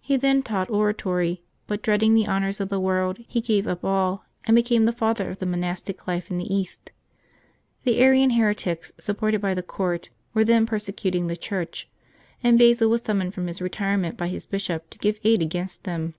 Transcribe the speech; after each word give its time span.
He 0.00 0.16
then 0.16 0.42
taught 0.42 0.70
oratory; 0.70 1.42
but 1.66 1.82
dreading 1.82 2.14
the 2.14 2.26
honors 2.26 2.58
of 2.58 2.70
the 2.70 2.80
world, 2.80 3.18
he 3.28 3.42
gave 3.42 3.68
up 3.68 3.84
all, 3.84 4.24
and 4.46 4.54
became 4.54 4.86
the 4.86 4.94
father 4.94 5.28
of 5.28 5.40
the 5.40 5.44
monastic 5.44 6.06
life 6.08 6.30
in 6.30 6.38
the 6.38 6.50
East. 6.54 6.90
The 7.84 7.98
Arian 8.00 8.30
heretics, 8.30 8.92
supported 8.96 9.42
by 9.42 9.52
the 9.52 9.62
court, 9.62 10.08
were 10.32 10.42
then 10.42 10.64
perse 10.64 10.86
cuting 10.88 11.28
the 11.28 11.36
Church; 11.36 11.86
and. 12.42 12.58
Basil 12.58 12.88
was 12.88 13.02
summoned 13.04 13.34
from 13.34 13.46
his 13.46 13.60
retirement 13.60 14.16
by 14.16 14.28
his 14.28 14.46
bishop 14.46 14.88
to 14.88 14.96
give 14.98 15.20
aid 15.22 15.42
against 15.42 15.84
them. 15.84 16.14